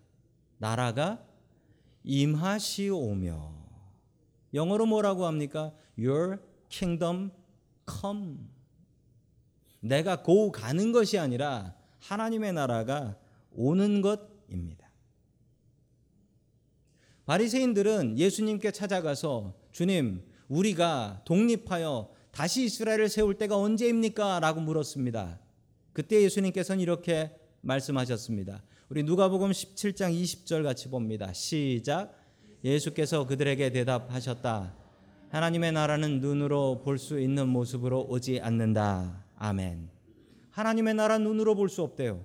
나라가 0.59 1.25
임하시오며 2.03 3.55
영어로 4.55 4.87
뭐라고 4.87 5.27
합니까? 5.27 5.73
Your 5.97 6.39
kingdom 6.69 7.31
come. 7.89 8.39
내가 9.81 10.23
고 10.23 10.51
가는 10.51 10.93
것이 10.93 11.19
아니라 11.19 11.75
하나님의 12.01 12.53
나라가 12.53 13.17
오는 13.53 14.03
것입니다. 14.03 14.82
바리새인들은 17.26 18.19
예수님께 18.19 18.73
찾아가서 18.73 19.54
주님, 19.71 20.23
우리가 20.49 21.23
독립하여 21.25 22.11
다시 22.32 22.65
이스라엘을 22.65 23.08
세울 23.08 23.35
때가 23.39 23.56
언제입니까? 23.56 24.41
라고 24.41 24.61
물었습니다. 24.61 25.39
그때 25.93 26.21
예수님께서는 26.23 26.80
이렇게 26.80 27.30
말씀하셨습니다. 27.61 28.63
우리 28.89 29.02
누가복음 29.04 29.50
17장 29.50 30.13
20절 30.13 30.63
같이 30.65 30.89
봅니다. 30.89 31.32
시작. 31.32 32.15
예수께서 32.65 33.26
그들에게 33.26 33.71
대답하셨다. 33.71 34.75
하나님의 35.30 35.73
나라는 35.73 36.21
눈으로 36.21 36.82
볼 36.82 36.99
수 36.99 37.19
있는 37.21 37.49
모습으로 37.49 38.02
오지 38.08 38.41
않는다. 38.41 39.25
아멘. 39.37 39.89
하나님의 40.50 40.95
나라 40.95 41.19
눈으로 41.19 41.54
볼 41.54 41.69
수 41.69 41.82
없대요. 41.82 42.25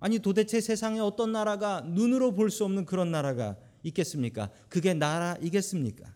아니 0.00 0.18
도대체 0.18 0.60
세상에 0.60 1.00
어떤 1.00 1.32
나라가 1.32 1.82
눈으로 1.82 2.34
볼 2.34 2.50
수 2.50 2.64
없는 2.64 2.86
그런 2.86 3.10
나라가 3.10 3.56
있겠습니까? 3.82 4.50
그게 4.68 4.94
나라이겠습니까? 4.94 6.14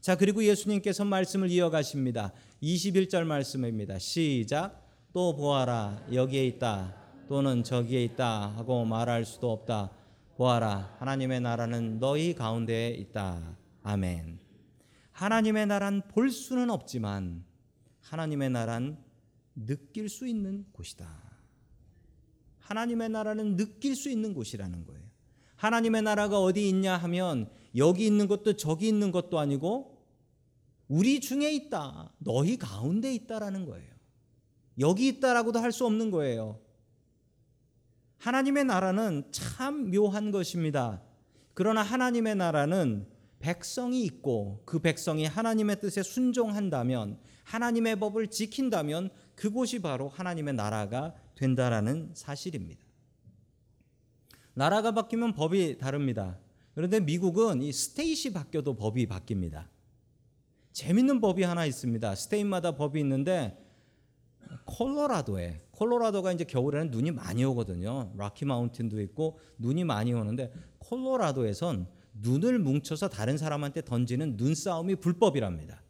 자, 0.00 0.16
그리고 0.16 0.42
예수님께서 0.42 1.04
말씀을 1.04 1.50
이어가십니다. 1.50 2.32
21절 2.62 3.24
말씀입니다. 3.24 3.98
시작. 3.98 4.86
또 5.12 5.36
보아라. 5.36 6.06
여기에 6.12 6.46
있다. 6.46 6.96
또는 7.28 7.62
저기에 7.62 8.04
있다. 8.04 8.48
하고 8.56 8.84
말할 8.84 9.24
수도 9.24 9.52
없다. 9.52 9.90
보아라. 10.36 10.96
하나님의 10.98 11.40
나라는 11.42 11.98
너희 11.98 12.34
가운데에 12.34 12.90
있다. 12.90 13.58
아멘. 13.82 14.38
하나님의 15.12 15.66
나라는 15.66 16.02
볼 16.08 16.30
수는 16.30 16.70
없지만 16.70 17.44
하나님의 18.00 18.50
나라는 18.50 18.96
느낄 19.54 20.08
수 20.08 20.26
있는 20.26 20.64
곳이다. 20.72 21.06
하나님의 22.60 23.10
나라는 23.10 23.56
느낄 23.56 23.94
수 23.94 24.08
있는 24.08 24.32
곳이라는 24.32 24.86
거예요. 24.86 25.09
하나님의 25.60 26.00
나라가 26.00 26.40
어디 26.40 26.70
있냐 26.70 26.96
하면 26.96 27.50
여기 27.76 28.06
있는 28.06 28.28
것도 28.28 28.56
저기 28.56 28.88
있는 28.88 29.12
것도 29.12 29.38
아니고 29.38 30.02
우리 30.88 31.20
중에 31.20 31.52
있다. 31.52 32.14
너희 32.16 32.56
가운데 32.56 33.12
있다라는 33.12 33.66
거예요. 33.66 33.90
여기 34.78 35.08
있다라고도 35.08 35.58
할 35.58 35.70
수 35.70 35.84
없는 35.84 36.10
거예요. 36.10 36.58
하나님의 38.16 38.64
나라는 38.64 39.24
참 39.32 39.90
묘한 39.90 40.30
것입니다. 40.30 41.02
그러나 41.52 41.82
하나님의 41.82 42.36
나라는 42.36 43.06
백성이 43.38 44.02
있고 44.04 44.62
그 44.64 44.78
백성이 44.78 45.26
하나님의 45.26 45.80
뜻에 45.80 46.02
순종한다면 46.02 47.18
하나님의 47.44 47.96
법을 47.96 48.28
지킨다면 48.28 49.10
그곳이 49.34 49.82
바로 49.82 50.08
하나님의 50.08 50.54
나라가 50.54 51.14
된다라는 51.34 52.12
사실입니다. 52.14 52.89
나라가 54.54 54.92
바뀌면 54.92 55.34
법이 55.34 55.78
다릅니다. 55.78 56.38
그런데 56.74 57.00
미국은 57.00 57.62
이 57.62 57.72
스테이시 57.72 58.32
바뀌어도 58.32 58.76
법이 58.76 59.06
바뀝니다. 59.06 59.66
재밌는 60.72 61.20
법이 61.20 61.42
하나 61.42 61.66
있습니다. 61.66 62.14
스테인마다 62.14 62.76
법이 62.76 63.00
있는데 63.00 63.56
콜로라도에 64.64 65.62
콜로라도가 65.72 66.32
이제 66.32 66.44
겨울에는 66.44 66.90
눈이 66.90 67.10
많이 67.12 67.44
오거든요. 67.44 68.12
락키 68.16 68.44
마운틴도 68.44 69.00
있고 69.02 69.38
눈이 69.58 69.84
많이 69.84 70.12
오는데 70.12 70.52
콜로라도에선 70.78 71.86
눈을 72.14 72.58
뭉쳐서 72.58 73.08
다른 73.08 73.38
사람한테 73.38 73.82
던지는 73.82 74.36
눈싸움이 74.36 74.96
불법이랍니다. 74.96 75.82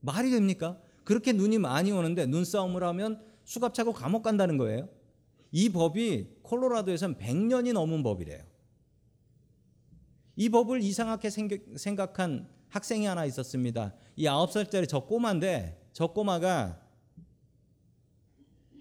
말이 0.00 0.30
됩니까? 0.30 0.78
그렇게 1.04 1.32
눈이 1.32 1.58
많이 1.58 1.92
오는데 1.92 2.26
눈싸움을 2.26 2.82
하면 2.84 3.22
수갑 3.44 3.74
차고 3.74 3.92
감옥 3.92 4.22
간다는 4.22 4.56
거예요. 4.58 4.88
이 5.52 5.68
법이 5.68 6.38
콜로라도에선 6.42 7.16
100년이 7.16 7.72
넘은 7.72 8.02
법이래요. 8.02 8.42
이 10.34 10.48
법을 10.48 10.82
이상하게 10.82 11.28
생각한 11.76 12.48
학생이 12.70 13.04
하나 13.04 13.26
있었습니다. 13.26 13.94
이 14.16 14.24
9살짜리 14.24 14.88
저 14.88 15.00
꼬마인데 15.00 15.78
저 15.92 16.06
꼬마가 16.06 16.80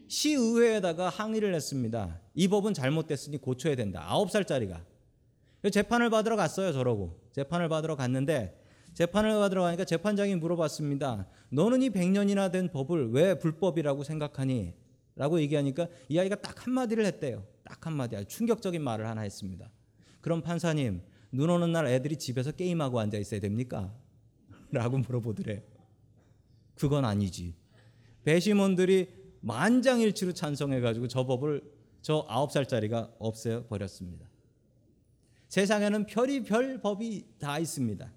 시의회에다가 0.07 1.09
항의를 1.09 1.53
했습니다. 1.53 2.21
이 2.33 2.47
법은 2.47 2.73
잘못됐으니 2.73 3.37
고쳐야 3.37 3.75
된다. 3.75 4.07
9살짜리가. 4.11 4.83
재판을 5.71 6.09
받으러 6.09 6.35
갔어요, 6.37 6.71
저러고. 6.71 7.19
재판을 7.33 7.69
받으러 7.69 7.95
갔는데 7.95 8.57
재판을 8.93 9.37
받으러 9.37 9.61
가니까 9.63 9.85
재판장이 9.85 10.35
물어봤습니다. 10.35 11.27
너는 11.49 11.81
이 11.81 11.89
100년이나 11.89 12.51
된 12.51 12.71
법을 12.71 13.11
왜 13.11 13.37
불법이라고 13.37 14.03
생각하니? 14.03 14.73
라고 15.15 15.39
얘기하니까 15.41 15.87
이 16.09 16.17
아이가 16.19 16.35
딱 16.35 16.65
한마디를 16.65 17.05
했대요. 17.05 17.45
딱 17.63 17.85
한마디. 17.85 18.15
아주 18.15 18.27
충격적인 18.27 18.81
말을 18.81 19.07
하나 19.07 19.21
했습니다. 19.21 19.69
그럼 20.21 20.41
판사님, 20.41 21.01
눈 21.31 21.49
오는 21.49 21.71
날 21.71 21.87
애들이 21.87 22.17
집에서 22.17 22.51
게임하고 22.51 22.99
앉아 22.99 23.17
있어야 23.17 23.39
됩니까? 23.39 23.93
라고 24.71 24.97
물어보더래요. 24.97 25.61
그건 26.75 27.05
아니지. 27.05 27.55
배심원들이 28.23 29.09
만장일치로 29.41 30.33
찬성해가지고 30.33 31.07
저 31.07 31.25
법을 31.25 31.61
저 32.01 32.25
아홉 32.27 32.51
살짜리가 32.51 33.11
없애 33.19 33.63
버렸습니다. 33.67 34.27
세상에는 35.49 36.05
별이 36.05 36.43
별 36.43 36.79
법이 36.81 37.25
다 37.39 37.59
있습니다. 37.59 38.11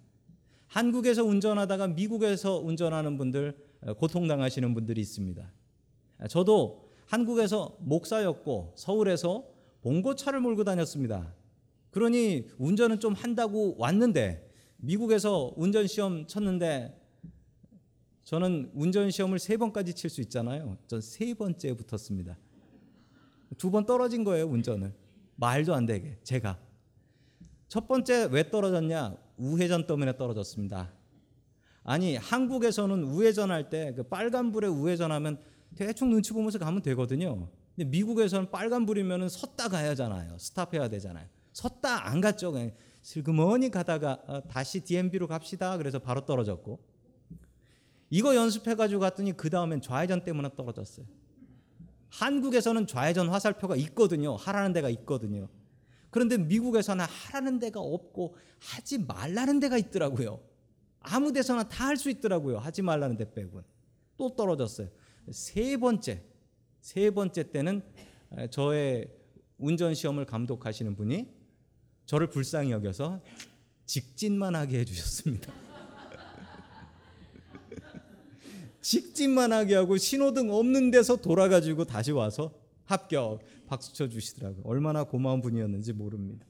한국에서 0.68 1.24
운전하다가 1.24 1.88
미국에서 1.88 2.58
운전하는 2.58 3.16
분들 3.18 3.56
고통당하시는 3.98 4.72
분들이 4.74 5.00
있습니다. 5.00 5.52
저도 6.28 6.83
한국에서 7.14 7.76
목사였고 7.78 8.72
서울에서 8.76 9.44
봉고차를 9.82 10.40
몰고 10.40 10.64
다녔습니다. 10.64 11.32
그러니 11.92 12.48
운전은 12.58 12.98
좀 12.98 13.12
한다고 13.12 13.76
왔는데 13.78 14.50
미국에서 14.78 15.52
운전 15.56 15.86
시험 15.86 16.26
쳤는데 16.26 17.00
저는 18.24 18.72
운전 18.74 19.12
시험을 19.12 19.38
세 19.38 19.56
번까지 19.56 19.94
칠 19.94 20.10
수 20.10 20.20
있잖아요. 20.22 20.76
전 20.88 21.00
세 21.00 21.34
번째에 21.34 21.74
붙었습니다. 21.74 22.36
두 23.58 23.70
번 23.70 23.86
떨어진 23.86 24.24
거예요, 24.24 24.46
운전을. 24.46 24.92
말도 25.36 25.72
안 25.72 25.86
되게 25.86 26.18
제가. 26.24 26.58
첫 27.68 27.86
번째 27.86 28.28
왜 28.32 28.50
떨어졌냐? 28.50 29.14
우회전 29.36 29.86
때문에 29.86 30.16
떨어졌습니다. 30.16 30.92
아니, 31.84 32.16
한국에서는 32.16 33.04
우회전할 33.04 33.70
때 33.70 33.92
그 33.94 34.02
빨간불에 34.02 34.66
우회전하면 34.66 35.38
대충 35.76 36.10
눈치 36.10 36.32
보면서 36.32 36.58
가면 36.58 36.82
되거든요. 36.82 37.48
근데 37.74 37.88
미국에서는 37.90 38.50
빨간불이면 38.50 39.28
섰다 39.28 39.68
가야 39.68 39.90
하잖아요. 39.90 40.38
스탑해야 40.38 40.88
되잖아요. 40.88 41.26
섰다 41.52 42.06
안 42.08 42.20
갔죠. 42.20 42.52
그냥 42.52 42.72
슬그머니 43.02 43.70
가다가 43.70 44.22
어, 44.26 44.42
다시 44.48 44.80
DMB로 44.80 45.26
갑시다. 45.28 45.76
그래서 45.76 45.98
바로 45.98 46.24
떨어졌고. 46.24 46.80
이거 48.10 48.34
연습해 48.36 48.74
가지고 48.76 49.00
갔더니 49.00 49.32
그 49.36 49.50
다음엔 49.50 49.80
좌회전 49.80 50.22
때문에 50.24 50.50
떨어졌어요. 50.56 51.06
한국에서는 52.10 52.86
좌회전 52.86 53.28
화살표가 53.28 53.74
있거든요. 53.76 54.36
하라는 54.36 54.72
데가 54.72 54.88
있거든요. 54.90 55.48
그런데 56.10 56.38
미국에서는 56.38 57.04
하라는 57.04 57.58
데가 57.58 57.80
없고 57.80 58.36
하지 58.60 58.98
말라는 58.98 59.58
데가 59.58 59.76
있더라고요. 59.78 60.40
아무 61.00 61.32
데서나 61.32 61.64
다 61.68 61.86
할 61.88 61.96
수 61.96 62.08
있더라고요. 62.08 62.58
하지 62.58 62.82
말라는 62.82 63.16
데 63.16 63.32
빼고는. 63.32 63.64
또 64.16 64.34
떨어졌어요. 64.36 64.88
세 65.30 65.76
번째, 65.76 66.22
세 66.80 67.10
번째 67.10 67.50
때는 67.50 67.82
저의 68.50 69.10
운전 69.58 69.94
시험을 69.94 70.26
감독하시는 70.26 70.94
분이 70.94 71.28
저를 72.06 72.28
불쌍히 72.28 72.70
여겨서 72.70 73.22
직진만 73.86 74.54
하게 74.54 74.80
해주셨습니다. 74.80 75.52
직진만 78.80 79.52
하게 79.52 79.76
하고 79.76 79.96
신호등 79.96 80.52
없는 80.52 80.90
데서 80.90 81.16
돌아가지고 81.16 81.84
다시 81.84 82.12
와서 82.12 82.52
합격 82.84 83.40
박수 83.66 83.94
쳐 83.94 84.08
주시더라고요. 84.08 84.62
얼마나 84.64 85.04
고마운 85.04 85.40
분이었는지 85.40 85.92
모릅니다. 85.92 86.46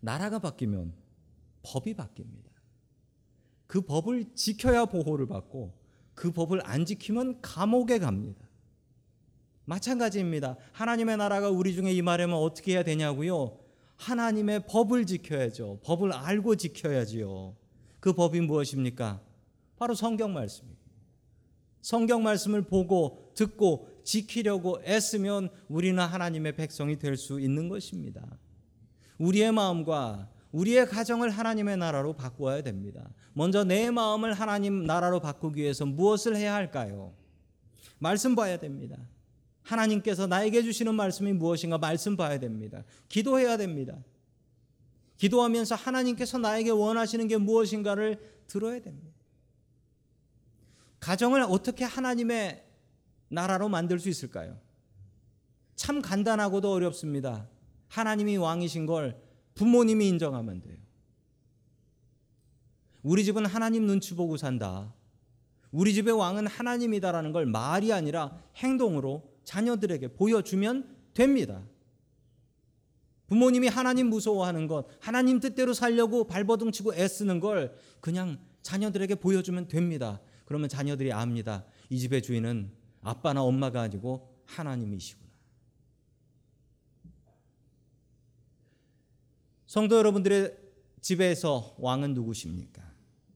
나라가 0.00 0.38
바뀌면 0.38 0.92
법이 1.62 1.94
바뀝니다. 1.94 2.48
그 3.66 3.80
법을 3.80 4.34
지켜야 4.34 4.84
보호를 4.84 5.26
받고 5.26 5.72
그 6.18 6.32
법을 6.32 6.60
안 6.64 6.84
지키면 6.84 7.40
감옥에 7.40 8.00
갑니다. 8.00 8.44
마찬가지입니다. 9.66 10.56
하나님의 10.72 11.16
나라가 11.16 11.48
우리 11.48 11.72
중에 11.74 11.92
임하려면 11.92 12.38
어떻게 12.38 12.72
해야 12.72 12.82
되냐고요? 12.82 13.56
하나님의 13.94 14.66
법을 14.66 15.06
지켜야죠. 15.06 15.78
법을 15.84 16.12
알고 16.12 16.56
지켜야지요. 16.56 17.54
그 18.00 18.12
법이 18.12 18.40
무엇입니까? 18.40 19.20
바로 19.76 19.94
성경 19.94 20.32
말씀입니다. 20.32 20.82
성경 21.82 22.24
말씀을 22.24 22.62
보고 22.62 23.30
듣고 23.36 23.88
지키려고 24.02 24.82
애쓰면 24.84 25.50
우리는 25.68 26.02
하나님의 26.02 26.56
백성이 26.56 26.98
될 26.98 27.16
수 27.16 27.38
있는 27.38 27.68
것입니다. 27.68 28.26
우리의 29.18 29.52
마음과 29.52 30.30
우리의 30.52 30.86
가정을 30.86 31.30
하나님의 31.30 31.76
나라로 31.76 32.14
바꾸어야 32.14 32.62
됩니다. 32.62 33.08
먼저 33.32 33.64
내 33.64 33.90
마음을 33.90 34.32
하나님 34.32 34.84
나라로 34.84 35.20
바꾸기 35.20 35.60
위해서 35.60 35.84
무엇을 35.84 36.36
해야 36.36 36.54
할까요? 36.54 37.14
말씀 37.98 38.34
봐야 38.34 38.58
됩니다. 38.58 38.96
하나님께서 39.62 40.26
나에게 40.26 40.62
주시는 40.62 40.94
말씀이 40.94 41.32
무엇인가 41.32 41.76
말씀 41.76 42.16
봐야 42.16 42.38
됩니다. 42.38 42.84
기도해야 43.08 43.56
됩니다. 43.56 43.98
기도하면서 45.18 45.74
하나님께서 45.74 46.38
나에게 46.38 46.70
원하시는 46.70 47.28
게 47.28 47.36
무엇인가를 47.36 48.18
들어야 48.46 48.80
됩니다. 48.80 49.10
가정을 51.00 51.42
어떻게 51.42 51.84
하나님의 51.84 52.64
나라로 53.28 53.68
만들 53.68 53.98
수 53.98 54.08
있을까요? 54.08 54.58
참 55.76 56.00
간단하고도 56.00 56.72
어렵습니다. 56.72 57.48
하나님이 57.88 58.36
왕이신 58.36 58.86
걸 58.86 59.20
부모님이 59.58 60.06
인정하면 60.08 60.62
돼요. 60.62 60.78
우리 63.02 63.24
집은 63.24 63.44
하나님 63.44 63.86
눈치 63.86 64.14
보고 64.14 64.36
산다. 64.36 64.94
우리 65.72 65.92
집의 65.92 66.14
왕은 66.14 66.46
하나님이다라는 66.46 67.32
걸 67.32 67.44
말이 67.44 67.92
아니라 67.92 68.40
행동으로 68.56 69.28
자녀들에게 69.42 70.14
보여주면 70.14 70.96
됩니다. 71.12 71.66
부모님이 73.26 73.66
하나님 73.66 74.08
무서워하는 74.08 74.68
것, 74.68 74.86
하나님 75.00 75.40
뜻대로 75.40 75.74
살려고 75.74 76.24
발버둥 76.24 76.70
치고 76.70 76.94
애쓰는 76.94 77.40
걸 77.40 77.76
그냥 78.00 78.38
자녀들에게 78.62 79.16
보여주면 79.16 79.66
됩니다. 79.66 80.20
그러면 80.44 80.68
자녀들이 80.68 81.12
압니다. 81.12 81.64
이 81.90 81.98
집의 81.98 82.22
주인은 82.22 82.70
아빠나 83.02 83.42
엄마가 83.42 83.82
아니고 83.82 84.34
하나님이시구나. 84.46 85.28
성도 89.68 89.98
여러분들의 89.98 90.56
집에서 91.02 91.76
왕은 91.78 92.14
누구십니까? 92.14 92.82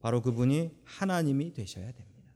바로 0.00 0.22
그분이 0.22 0.70
하나님이 0.82 1.52
되셔야 1.52 1.84
됩니다. 1.84 2.32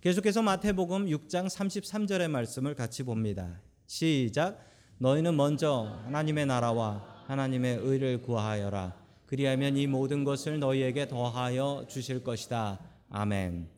계속해서 0.00 0.42
마태복음 0.42 1.06
6장 1.06 1.46
33절의 1.46 2.28
말씀을 2.28 2.74
같이 2.74 3.04
봅니다. 3.04 3.60
시작. 3.86 4.58
너희는 4.98 5.36
먼저 5.36 6.02
하나님의 6.06 6.46
나라와 6.46 7.24
하나님의 7.28 7.78
의를 7.82 8.20
구하여라. 8.20 9.00
그리하면 9.26 9.76
이 9.76 9.86
모든 9.86 10.24
것을 10.24 10.58
너희에게 10.58 11.06
더하여 11.06 11.86
주실 11.88 12.24
것이다. 12.24 12.80
아멘. 13.10 13.70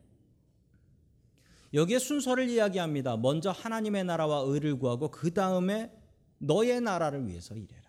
여기에 1.74 1.98
순서를 1.98 2.48
이야기합니다. 2.48 3.18
먼저 3.18 3.50
하나님의 3.50 4.04
나라와 4.04 4.38
의를 4.46 4.78
구하고 4.78 5.10
그 5.10 5.34
다음에 5.34 5.92
너의 6.38 6.80
나라를 6.80 7.28
위해서 7.28 7.54
일해라. 7.54 7.85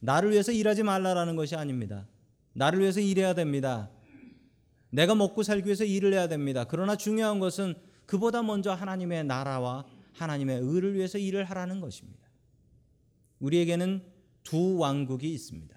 나를 0.00 0.30
위해서 0.30 0.52
일하지 0.52 0.82
말라라는 0.82 1.36
것이 1.36 1.56
아닙니다. 1.56 2.06
나를 2.52 2.80
위해서 2.80 3.00
일해야 3.00 3.34
됩니다. 3.34 3.90
내가 4.90 5.14
먹고 5.14 5.42
살기 5.42 5.66
위해서 5.66 5.84
일을 5.84 6.12
해야 6.12 6.28
됩니다. 6.28 6.64
그러나 6.64 6.96
중요한 6.96 7.38
것은 7.40 7.74
그보다 8.06 8.42
먼저 8.42 8.72
하나님의 8.72 9.24
나라와 9.24 9.84
하나님의 10.14 10.60
의를 10.62 10.94
위해서 10.94 11.18
일을 11.18 11.44
하라는 11.44 11.80
것입니다. 11.80 12.26
우리에게는 13.38 14.02
두 14.42 14.78
왕국이 14.78 15.32
있습니다. 15.32 15.76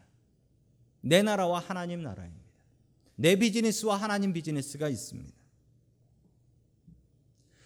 내 1.01 1.21
나라와 1.21 1.59
하나님 1.59 2.03
나라입니다. 2.03 2.41
내 3.15 3.35
비즈니스와 3.35 3.97
하나님 3.97 4.33
비즈니스가 4.33 4.87
있습니다. 4.87 5.33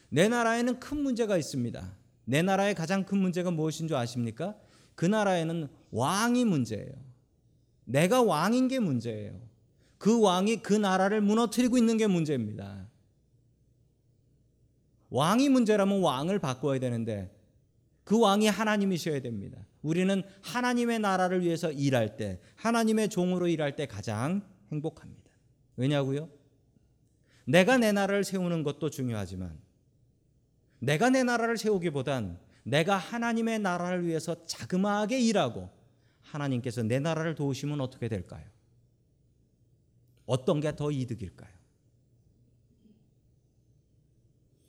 내 0.09 0.27
나라에는 0.27 0.79
큰 0.79 0.97
문제가 1.01 1.37
있습니다. 1.37 1.95
내 2.25 2.41
나라의 2.41 2.73
가장 2.73 3.05
큰 3.05 3.19
문제가 3.19 3.51
무엇인 3.51 3.87
줄 3.87 3.97
아십니까? 3.97 4.55
그 4.95 5.05
나라에는 5.05 5.67
왕이 5.95 6.43
문제예요. 6.43 6.91
내가 7.85 8.21
왕인 8.21 8.67
게 8.67 8.79
문제예요. 8.79 9.39
그 9.97 10.19
왕이 10.19 10.57
그 10.57 10.73
나라를 10.73 11.21
무너뜨리고 11.21 11.77
있는 11.77 11.95
게 11.95 12.05
문제입니다. 12.07 12.89
왕이 15.09 15.47
문제라면 15.47 16.01
왕을 16.01 16.39
바꿔야 16.39 16.79
되는데 16.79 17.33
그 18.03 18.19
왕이 18.19 18.47
하나님이셔야 18.47 19.21
됩니다. 19.21 19.65
우리는 19.81 20.21
하나님의 20.41 20.99
나라를 20.99 21.41
위해서 21.41 21.71
일할 21.71 22.17
때, 22.17 22.41
하나님의 22.55 23.09
종으로 23.09 23.47
일할 23.47 23.75
때 23.77 23.85
가장 23.85 24.45
행복합니다. 24.71 25.31
왜냐고요? 25.77 26.29
내가 27.45 27.77
내 27.77 27.93
나라를 27.93 28.23
세우는 28.25 28.63
것도 28.63 28.89
중요하지만 28.89 29.57
내가 30.79 31.09
내 31.09 31.23
나라를 31.23 31.57
세우기보단 31.57 32.39
내가 32.63 32.97
하나님의 32.97 33.59
나라를 33.59 34.05
위해서 34.05 34.45
자그마하게 34.45 35.19
일하고 35.19 35.74
하나님께서 36.35 36.83
내 36.83 36.99
나라를 36.99 37.33
도우시면 37.35 37.81
어떻게 37.81 38.07
될까요? 38.07 38.45
어떤 40.25 40.59
게 40.59 40.75
더 40.75 40.91
이득일까요? 40.91 41.55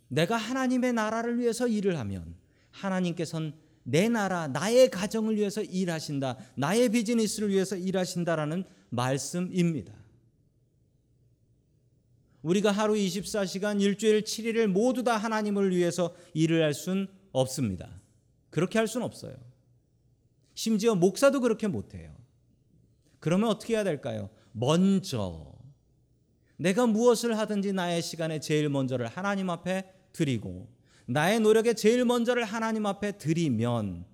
내가 0.08 0.36
하나님의 0.36 0.92
나라를 0.92 1.38
위해서 1.38 1.66
일을 1.66 1.98
하면 1.98 2.36
하나님께서는 2.70 3.54
내 3.82 4.08
나라, 4.08 4.48
나의 4.48 4.90
가정을 4.90 5.36
위해서 5.36 5.62
일하신다. 5.62 6.38
나의 6.56 6.88
비즈니스를 6.88 7.50
위해서 7.50 7.76
일하신다라는 7.76 8.64
말씀입니다. 8.90 9.92
우리가 12.42 12.70
하루 12.72 12.94
24시간 12.94 13.80
일주일 13.80 14.22
7일을 14.22 14.66
모두 14.66 15.02
다 15.02 15.16
하나님을 15.16 15.74
위해서 15.74 16.14
일을 16.34 16.62
할 16.62 16.74
수는 16.74 17.08
없습니다. 17.32 18.00
그렇게 18.50 18.78
할 18.78 18.86
수는 18.88 19.04
없어요. 19.04 19.36
심지어 20.56 20.94
목사도 20.94 21.40
그렇게 21.40 21.68
못 21.68 21.94
해요. 21.94 22.16
그러면 23.20 23.50
어떻게 23.50 23.74
해야 23.74 23.84
될까요? 23.84 24.30
먼저 24.52 25.54
내가 26.56 26.86
무엇을 26.86 27.36
하든지 27.36 27.74
나의 27.74 28.00
시간에 28.00 28.40
제일 28.40 28.70
먼저를 28.70 29.06
하나님 29.06 29.50
앞에 29.50 29.92
드리고 30.12 30.66
나의 31.04 31.40
노력에 31.40 31.74
제일 31.74 32.06
먼저를 32.06 32.44
하나님 32.44 32.86
앞에 32.86 33.18
드리면 33.18 34.06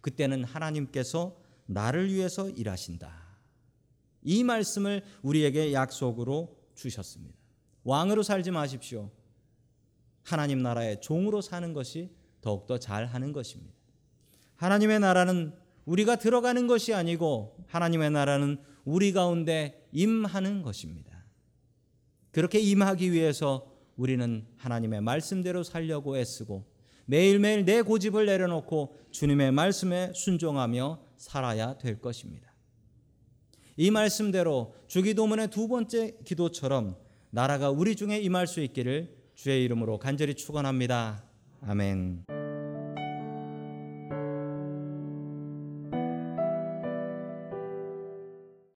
그때는 0.00 0.44
하나님께서 0.44 1.36
나를 1.66 2.12
위해서 2.12 2.48
일하신다. 2.48 3.12
이 4.22 4.44
말씀을 4.44 5.02
우리에게 5.22 5.72
약속으로 5.72 6.56
주셨습니다. 6.76 7.36
왕으로 7.82 8.22
살지 8.22 8.52
마십시오. 8.52 9.10
하나님 10.22 10.62
나라의 10.62 11.00
종으로 11.00 11.40
사는 11.40 11.72
것이 11.72 12.10
더욱더 12.40 12.78
잘 12.78 13.06
하는 13.06 13.32
것입니다. 13.32 13.74
하나님의 14.56 15.00
나라는 15.00 15.67
우리가 15.88 16.16
들어가는 16.16 16.66
것이 16.66 16.92
아니고 16.92 17.56
하나님의 17.66 18.10
나라는 18.10 18.58
우리 18.84 19.12
가운데 19.12 19.86
임하는 19.92 20.62
것입니다. 20.62 21.24
그렇게 22.30 22.60
임하기 22.60 23.10
위해서 23.12 23.72
우리는 23.96 24.46
하나님의 24.58 25.00
말씀대로 25.00 25.62
살려고 25.62 26.18
애쓰고 26.18 26.66
매일매일 27.06 27.64
내 27.64 27.80
고집을 27.80 28.26
내려놓고 28.26 28.98
주님의 29.10 29.52
말씀에 29.52 30.12
순종하며 30.14 31.00
살아야 31.16 31.78
될 31.78 32.00
것입니다. 32.00 32.52
이 33.76 33.90
말씀대로 33.90 34.74
주기도문의 34.88 35.48
두 35.48 35.68
번째 35.68 36.18
기도처럼 36.24 36.96
나라가 37.30 37.70
우리 37.70 37.96
중에 37.96 38.18
임할 38.18 38.46
수 38.46 38.60
있기를 38.60 39.16
주의 39.34 39.64
이름으로 39.64 39.98
간절히 39.98 40.34
축원합니다. 40.34 41.24
아멘. 41.62 42.37